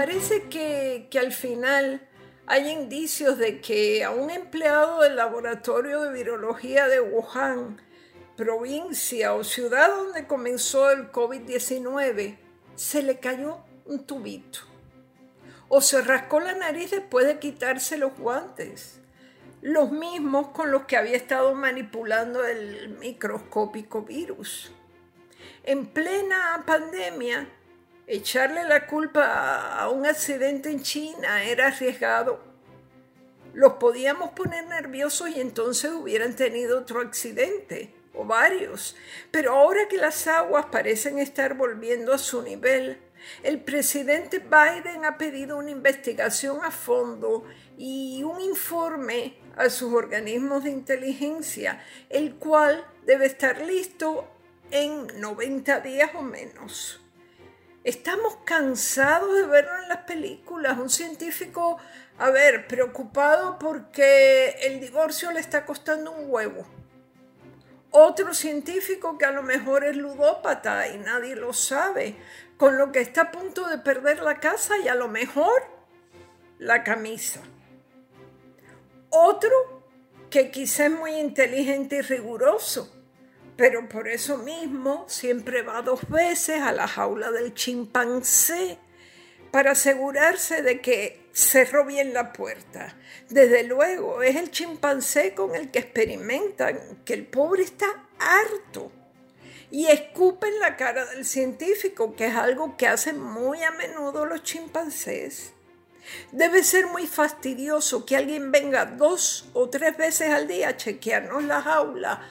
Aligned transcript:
parece 0.00 0.48
que, 0.48 1.10
al 1.18 1.30
final 1.30 2.08
hay 2.46 2.70
indicios 2.70 3.36
de 3.36 3.60
que 3.60 4.02
a 4.02 4.10
un 4.10 4.30
empleado 4.30 5.02
del 5.02 5.16
laboratorio 5.16 6.00
de 6.00 6.12
virología 6.14 6.88
de 6.88 7.02
Wuhan, 7.02 7.82
provincia 8.34 9.34
o 9.34 9.44
ciudad 9.44 9.94
donde 9.94 10.26
comenzó 10.26 10.90
el 10.90 11.12
COVID-19, 11.12 12.38
se 12.76 13.02
le 13.02 13.18
cayó 13.18 13.58
un 13.84 14.06
tubito. 14.06 14.60
O 15.68 15.82
se 15.82 16.00
rascó 16.00 16.40
la 16.40 16.54
nariz 16.54 16.92
después 16.92 17.26
de 17.26 17.38
quitarse 17.38 17.98
los 17.98 18.16
guantes, 18.16 19.00
los 19.60 19.92
mismos 19.92 20.48
con 20.48 20.70
los 20.70 20.86
que 20.86 20.96
había 20.96 21.16
estado 21.16 21.54
manipulando 21.54 22.46
el 22.46 22.96
microscópico 23.00 24.00
virus. 24.00 24.72
En 25.62 25.84
plena 25.84 26.64
pandemia, 26.66 27.50
echarle 28.06 28.64
la 28.64 28.86
culpa 28.86 29.78
a 29.78 29.88
un 29.88 30.06
accidente 30.06 30.70
en 30.70 30.82
China 30.82 31.44
era 31.44 31.68
arriesgado. 31.68 32.40
Los 33.52 33.74
podíamos 33.74 34.30
poner 34.30 34.66
nerviosos 34.66 35.30
y 35.30 35.40
entonces 35.40 35.90
hubieran 35.92 36.36
tenido 36.36 36.78
otro 36.78 37.00
accidente 37.00 37.92
o 38.14 38.24
varios. 38.24 38.96
Pero 39.30 39.54
ahora 39.54 39.88
que 39.88 39.96
las 39.96 40.26
aguas 40.26 40.66
parecen 40.66 41.18
estar 41.18 41.54
volviendo 41.54 42.12
a 42.12 42.18
su 42.18 42.42
nivel, 42.42 42.98
el 43.42 43.60
presidente 43.60 44.38
Biden 44.38 45.04
ha 45.04 45.18
pedido 45.18 45.56
una 45.56 45.70
investigación 45.70 46.64
a 46.64 46.70
fondo 46.70 47.44
y 47.76 48.22
un 48.22 48.40
informe 48.40 49.36
a 49.56 49.68
sus 49.68 49.92
organismos 49.92 50.64
de 50.64 50.70
inteligencia, 50.70 51.84
el 52.08 52.36
cual 52.36 52.84
debe 53.04 53.26
estar 53.26 53.60
listo 53.60 54.28
en 54.70 55.06
90 55.20 55.80
días 55.80 56.10
o 56.14 56.22
menos. 56.22 57.00
Estamos 57.82 58.36
cansados 58.44 59.34
de 59.34 59.46
verlo 59.46 59.70
en 59.82 59.88
las 59.88 60.04
películas. 60.04 60.78
Un 60.78 60.90
científico, 60.90 61.78
a 62.18 62.30
ver, 62.30 62.66
preocupado 62.68 63.58
porque 63.58 64.50
el 64.62 64.80
divorcio 64.80 65.32
le 65.32 65.40
está 65.40 65.64
costando 65.64 66.12
un 66.12 66.30
huevo. 66.30 66.66
Otro 67.90 68.34
científico 68.34 69.16
que 69.16 69.24
a 69.24 69.32
lo 69.32 69.42
mejor 69.42 69.84
es 69.84 69.96
ludópata 69.96 70.88
y 70.88 70.98
nadie 70.98 71.34
lo 71.34 71.54
sabe, 71.54 72.16
con 72.58 72.76
lo 72.76 72.92
que 72.92 73.00
está 73.00 73.22
a 73.22 73.30
punto 73.32 73.66
de 73.66 73.78
perder 73.78 74.20
la 74.20 74.38
casa 74.38 74.76
y 74.78 74.88
a 74.88 74.94
lo 74.94 75.08
mejor 75.08 75.62
la 76.58 76.84
camisa. 76.84 77.40
Otro 79.08 79.88
que 80.28 80.50
quizá 80.50 80.84
es 80.84 80.92
muy 80.92 81.14
inteligente 81.14 81.96
y 81.96 82.02
riguroso, 82.02 82.99
pero 83.60 83.86
por 83.86 84.08
eso 84.08 84.38
mismo 84.38 85.04
siempre 85.06 85.60
va 85.60 85.82
dos 85.82 86.08
veces 86.08 86.62
a 86.62 86.72
la 86.72 86.88
jaula 86.88 87.30
del 87.30 87.52
chimpancé 87.52 88.78
para 89.50 89.72
asegurarse 89.72 90.62
de 90.62 90.80
que 90.80 91.28
cerró 91.34 91.84
bien 91.84 92.14
la 92.14 92.32
puerta. 92.32 92.96
Desde 93.28 93.64
luego, 93.64 94.22
es 94.22 94.36
el 94.36 94.50
chimpancé 94.50 95.34
con 95.34 95.54
el 95.54 95.70
que 95.70 95.80
experimentan 95.80 97.02
que 97.04 97.12
el 97.12 97.26
pobre 97.26 97.64
está 97.64 97.84
harto 98.18 98.90
y 99.70 99.88
escupen 99.88 100.58
la 100.58 100.78
cara 100.78 101.04
del 101.04 101.26
científico, 101.26 102.16
que 102.16 102.28
es 102.28 102.36
algo 102.36 102.78
que 102.78 102.86
hacen 102.86 103.20
muy 103.20 103.62
a 103.62 103.72
menudo 103.72 104.24
los 104.24 104.42
chimpancés. 104.42 105.52
Debe 106.32 106.64
ser 106.64 106.86
muy 106.86 107.06
fastidioso 107.06 108.06
que 108.06 108.16
alguien 108.16 108.52
venga 108.52 108.86
dos 108.86 109.50
o 109.52 109.68
tres 109.68 109.98
veces 109.98 110.30
al 110.30 110.48
día 110.48 110.70
a 110.70 110.76
chequearnos 110.78 111.44
la 111.44 111.60
jaula 111.60 112.22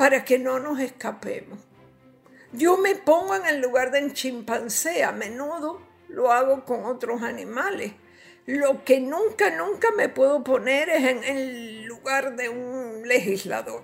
para 0.00 0.24
que 0.24 0.38
no 0.38 0.58
nos 0.58 0.80
escapemos. 0.80 1.58
Yo 2.52 2.78
me 2.78 2.94
pongo 2.94 3.34
en 3.34 3.44
el 3.44 3.60
lugar 3.60 3.90
de 3.90 4.02
un 4.02 4.14
chimpancé, 4.14 5.04
a 5.04 5.12
menudo 5.12 5.82
lo 6.08 6.32
hago 6.32 6.64
con 6.64 6.86
otros 6.86 7.20
animales. 7.20 7.92
Lo 8.46 8.82
que 8.82 8.98
nunca, 8.98 9.50
nunca 9.50 9.88
me 9.94 10.08
puedo 10.08 10.42
poner 10.42 10.88
es 10.88 11.04
en 11.04 11.22
el 11.24 11.84
lugar 11.84 12.34
de 12.36 12.48
un 12.48 13.06
legislador. 13.06 13.82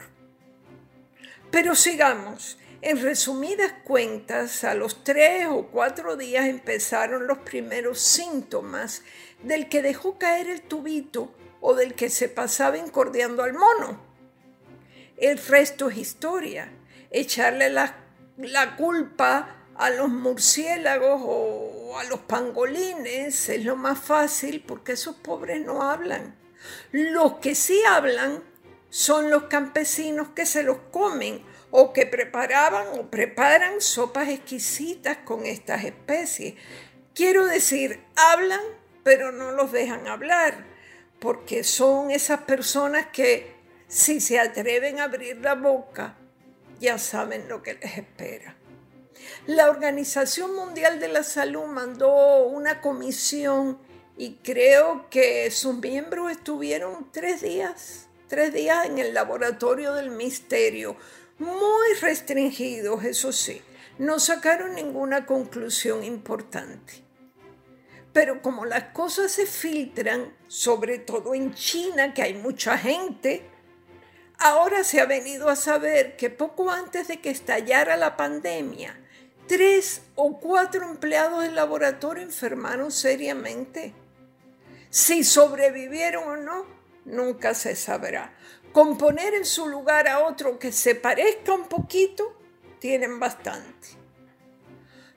Pero 1.50 1.74
sigamos. 1.74 2.56
En 2.80 3.02
resumidas 3.02 3.74
cuentas, 3.84 4.64
a 4.64 4.72
los 4.72 5.04
tres 5.04 5.46
o 5.50 5.66
cuatro 5.66 6.16
días 6.16 6.46
empezaron 6.46 7.26
los 7.26 7.40
primeros 7.40 8.00
síntomas 8.00 9.02
del 9.42 9.68
que 9.68 9.82
dejó 9.82 10.16
caer 10.16 10.48
el 10.48 10.62
tubito 10.62 11.30
o 11.60 11.74
del 11.74 11.92
que 11.92 12.08
se 12.08 12.30
pasaba 12.30 12.78
incordiando 12.78 13.42
al 13.42 13.52
mono. 13.52 14.05
El 15.16 15.38
resto 15.38 15.88
es 15.88 15.96
historia. 15.96 16.70
Echarle 17.10 17.70
la, 17.70 17.94
la 18.36 18.76
culpa 18.76 19.56
a 19.74 19.90
los 19.90 20.08
murciélagos 20.08 21.20
o 21.24 21.98
a 21.98 22.04
los 22.04 22.20
pangolines 22.20 23.48
es 23.48 23.64
lo 23.64 23.76
más 23.76 23.98
fácil 23.98 24.62
porque 24.66 24.92
esos 24.92 25.16
pobres 25.16 25.64
no 25.64 25.82
hablan. 25.82 26.36
Los 26.92 27.34
que 27.34 27.54
sí 27.54 27.80
hablan 27.88 28.42
son 28.90 29.30
los 29.30 29.44
campesinos 29.44 30.28
que 30.30 30.46
se 30.46 30.62
los 30.62 30.78
comen 30.90 31.42
o 31.70 31.92
que 31.92 32.06
preparaban 32.06 32.86
o 32.98 33.10
preparan 33.10 33.80
sopas 33.80 34.28
exquisitas 34.28 35.18
con 35.18 35.46
estas 35.46 35.84
especies. 35.84 36.54
Quiero 37.14 37.46
decir, 37.46 38.00
hablan, 38.14 38.60
pero 39.02 39.32
no 39.32 39.52
los 39.52 39.72
dejan 39.72 40.06
hablar, 40.06 40.66
porque 41.18 41.64
son 41.64 42.10
esas 42.10 42.42
personas 42.42 43.06
que 43.06 43.55
si 43.88 44.20
se 44.20 44.38
atreven 44.38 45.00
a 45.00 45.04
abrir 45.04 45.38
la 45.38 45.54
boca, 45.54 46.16
ya 46.80 46.98
saben 46.98 47.48
lo 47.48 47.62
que 47.62 47.74
les 47.74 47.98
espera. 47.98 48.56
La 49.46 49.70
Organización 49.70 50.54
Mundial 50.54 51.00
de 51.00 51.08
la 51.08 51.22
Salud 51.22 51.66
mandó 51.66 52.46
una 52.46 52.80
comisión 52.80 53.78
y 54.16 54.36
creo 54.42 55.08
que 55.10 55.50
sus 55.50 55.76
miembros 55.76 56.30
estuvieron 56.32 57.10
tres 57.12 57.42
días, 57.42 58.08
tres 58.28 58.52
días 58.52 58.86
en 58.86 58.98
el 58.98 59.14
laboratorio 59.14 59.94
del 59.94 60.10
misterio, 60.10 60.96
muy 61.38 61.94
restringidos, 62.00 63.04
eso 63.04 63.30
sí, 63.32 63.60
no 63.98 64.18
sacaron 64.18 64.74
ninguna 64.74 65.26
conclusión 65.26 66.02
importante. 66.02 67.04
Pero 68.12 68.40
como 68.40 68.64
las 68.64 68.84
cosas 68.94 69.32
se 69.32 69.44
filtran, 69.44 70.34
sobre 70.48 70.98
todo 70.98 71.34
en 71.34 71.54
China, 71.54 72.14
que 72.14 72.22
hay 72.22 72.34
mucha 72.34 72.78
gente, 72.78 73.42
ahora 74.38 74.84
se 74.84 75.00
ha 75.00 75.06
venido 75.06 75.48
a 75.48 75.56
saber 75.56 76.16
que 76.16 76.30
poco 76.30 76.70
antes 76.70 77.08
de 77.08 77.20
que 77.20 77.30
estallara 77.30 77.96
la 77.96 78.16
pandemia, 78.16 78.98
tres 79.46 80.02
o 80.14 80.38
cuatro 80.38 80.88
empleados 80.88 81.42
del 81.42 81.54
laboratorio 81.54 82.22
enfermaron 82.22 82.90
seriamente. 82.90 83.94
Si 84.90 85.24
sobrevivieron 85.24 86.28
o 86.28 86.36
no, 86.36 86.66
nunca 87.04 87.54
se 87.54 87.76
sabrá 87.76 88.32
con 88.76 88.98
poner 88.98 89.32
en 89.32 89.46
su 89.46 89.68
lugar 89.68 90.06
a 90.06 90.18
otro 90.26 90.58
que 90.58 90.70
se 90.70 90.94
parezca 90.94 91.54
un 91.54 91.66
poquito, 91.66 92.36
tienen 92.78 93.18
bastante. 93.18 93.88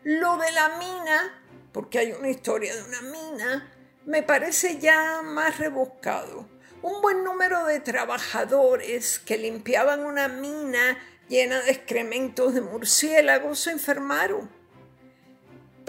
Lo 0.04 0.38
de 0.38 0.50
la 0.54 0.78
mina, 0.78 1.44
porque 1.74 2.00
hay 2.00 2.14
una 2.14 2.30
historia 2.30 2.74
de 2.74 2.84
una 2.84 3.02
mina, 3.02 3.70
me 4.06 4.24
parece 4.24 4.80
ya 4.80 5.22
más 5.24 5.58
rebuscado. 5.58 6.48
Un 6.82 7.02
buen 7.02 7.24
número 7.24 7.66
de 7.66 7.80
trabajadores 7.80 9.20
que 9.20 9.38
limpiaban 9.38 10.06
una 10.06 10.28
mina 10.28 10.98
llena 11.28 11.62
de 11.62 11.72
excrementos 11.72 12.54
de 12.54 12.62
murciélagos 12.62 13.60
se 13.60 13.72
enfermaron 13.72 14.60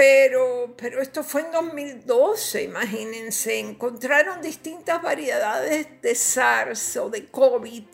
pero, 0.01 0.75
pero 0.79 1.03
esto 1.03 1.23
fue 1.23 1.43
en 1.43 1.53
2012, 1.53 2.63
imagínense. 2.63 3.59
Encontraron 3.59 4.41
distintas 4.41 5.03
variedades 5.03 6.01
de 6.01 6.15
SARS 6.15 6.97
o 6.97 7.11
de 7.11 7.27
COVID 7.27 7.85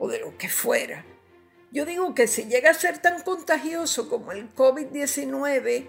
o 0.00 0.08
de 0.08 0.18
lo 0.18 0.36
que 0.36 0.48
fuera. 0.48 1.04
Yo 1.70 1.84
digo 1.84 2.16
que 2.16 2.26
si 2.26 2.46
llega 2.46 2.70
a 2.70 2.74
ser 2.74 2.98
tan 2.98 3.22
contagioso 3.22 4.08
como 4.08 4.32
el 4.32 4.52
COVID-19, 4.56 5.86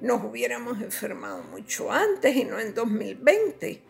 nos 0.00 0.24
hubiéramos 0.24 0.80
enfermado 0.80 1.42
mucho 1.42 1.92
antes 1.92 2.34
y 2.34 2.44
no 2.44 2.58
en 2.58 2.72
2020. 2.72 3.82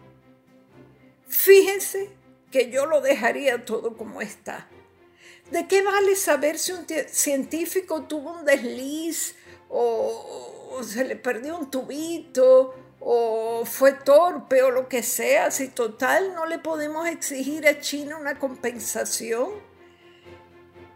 Fíjense 1.35 2.11
que 2.53 2.71
yo 2.71 2.87
lo 2.87 3.01
dejaría 3.01 3.65
todo 3.65 3.97
como 3.97 4.23
está. 4.23 4.69
¿De 5.51 5.67
qué 5.67 5.83
vale 5.83 6.15
saber 6.15 6.59
si 6.61 6.71
un 6.71 6.87
científico 7.09 8.05
tuvo 8.05 8.39
un 8.39 8.45
desliz 8.45 9.35
o, 9.69 10.81
se 10.85 11.05
le 11.05 11.17
perdió 11.17 11.59
un 11.59 11.71
tubito, 11.73 12.75
o 13.01 13.65
fue 13.67 13.93
torpe, 13.93 14.63
o 14.63 14.71
lo 14.71 14.89
que 14.89 15.03
sea, 15.03 15.51
si 15.51 15.69
total 15.69 16.35
no 16.35 16.47
le 16.47 16.61
podemos 16.61 17.09
exigir 17.09 17.67
a 17.67 17.81
China 17.81 18.17
una 18.17 18.39
compensación. 18.39 19.51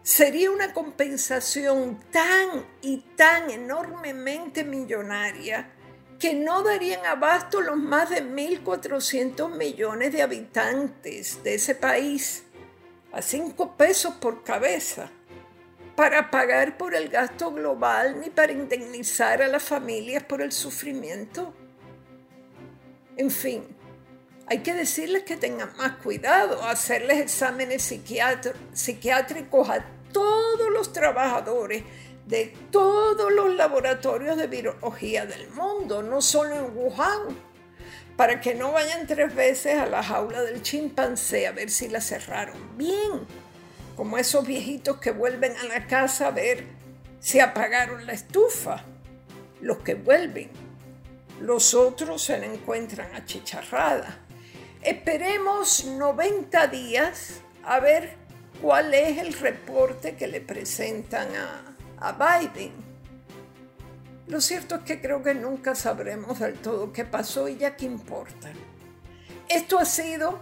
Sería 0.02 0.52
una 0.52 0.73
compensación 0.73 1.99
tan 2.12 2.64
y 2.81 2.99
tan 3.17 3.50
enormemente 3.50 4.62
millonaria 4.62 5.75
que 6.18 6.34
no 6.34 6.62
darían 6.62 7.04
abasto 7.06 7.60
los 7.60 7.76
más 7.76 8.10
de 8.10 8.22
1.400 8.24 9.50
millones 9.56 10.12
de 10.12 10.22
habitantes 10.22 11.42
de 11.44 11.54
ese 11.54 11.74
país 11.74 12.44
a 13.12 13.22
cinco 13.22 13.76
pesos 13.76 14.14
por 14.14 14.42
cabeza 14.42 15.10
para 15.94 16.30
pagar 16.30 16.76
por 16.76 16.94
el 16.94 17.08
gasto 17.08 17.52
global 17.52 18.20
ni 18.20 18.30
para 18.30 18.52
indemnizar 18.52 19.42
a 19.42 19.48
las 19.48 19.62
familias 19.62 20.22
por 20.24 20.42
el 20.42 20.52
sufrimiento. 20.52 21.54
En 23.16 23.30
fin, 23.30 23.64
hay 24.46 24.60
que 24.60 24.74
decirles 24.74 25.24
que 25.24 25.36
tengan 25.36 25.76
más 25.76 25.98
cuidado, 25.98 26.62
hacerles 26.64 27.18
exámenes 27.18 27.82
psiquiátricos 27.82 29.68
a 29.68 29.84
todos 30.12 30.70
los 30.70 30.92
trabajadores 30.92 31.82
de 32.28 32.54
todos 32.70 33.32
los 33.32 33.54
laboratorios 33.54 34.36
de 34.36 34.48
biología 34.48 35.25
del 35.25 35.48
mundo, 35.48 36.02
no 36.02 36.20
solo 36.20 36.56
en 36.56 36.76
Wuhan, 36.76 37.38
para 38.19 38.38
que 38.42 38.54
no 38.54 38.72
vayan 38.72 39.06
tres 39.06 39.34
veces 39.34 39.78
a 39.78 39.86
la 39.86 40.02
jaula 40.02 40.42
del 40.42 40.60
chimpancé 40.60 41.46
a 41.46 41.52
ver 41.52 41.70
si 41.70 41.88
la 41.88 42.02
cerraron 42.02 42.76
bien, 42.76 43.26
como 43.96 44.19
esos 44.19 44.46
viejitos 44.46 44.98
que 44.98 45.10
vuelven 45.10 45.56
a 45.56 45.64
la 45.64 45.86
casa 45.86 46.26
a 46.26 46.30
ver 46.30 46.66
si 47.19 47.40
apagaron 47.40 48.06
la 48.06 48.12
estufa, 48.12 48.84
los 49.62 49.78
que 49.78 49.94
vuelven. 49.94 50.50
Los 51.40 51.72
otros 51.72 52.22
se 52.22 52.36
la 52.36 52.44
encuentran 52.44 53.14
achicharrada. 53.14 54.19
Esperemos 54.82 55.86
90 55.86 56.66
días 56.66 57.40
a 57.64 57.80
ver 57.80 58.16
cuál 58.60 58.92
es 58.92 59.16
el 59.19 59.32
reporte 59.32 60.14
que 60.14 60.26
le 60.26 60.40
presentan 60.40 61.28
a, 61.34 61.77
a 62.00 62.12
Biden. 62.12 62.72
Lo 64.26 64.40
cierto 64.40 64.76
es 64.76 64.82
que 64.82 65.00
creo 65.00 65.22
que 65.22 65.34
nunca 65.34 65.74
sabremos 65.74 66.38
del 66.38 66.54
todo 66.58 66.92
qué 66.92 67.04
pasó 67.04 67.48
y 67.48 67.56
ya 67.56 67.76
qué 67.76 67.86
importa. 67.86 68.50
Esto 69.48 69.78
ha 69.78 69.84
sido 69.84 70.38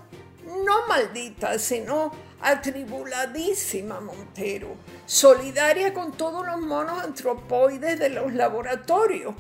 no 0.65 0.87
maldita, 0.87 1.59
sino 1.59 2.13
atribuladísima 2.41 4.01
Montero, 4.01 4.77
solidaria 5.07 5.93
con 5.93 6.13
todos 6.13 6.47
los 6.47 6.61
monos 6.61 7.03
antropoides 7.03 7.99
de 7.99 8.11
los 8.11 8.33
laboratorios, 8.33 9.35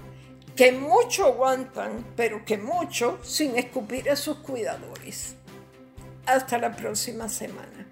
que 0.54 0.72
mucho 0.72 1.26
aguantan, 1.26 2.04
pero 2.16 2.44
que 2.44 2.58
mucho 2.58 3.18
sin 3.22 3.56
escupir 3.56 4.10
a 4.10 4.16
sus 4.16 4.38
cuidadores. 4.38 5.36
Hasta 6.24 6.58
la 6.58 6.74
próxima 6.74 7.28
semana. 7.28 7.85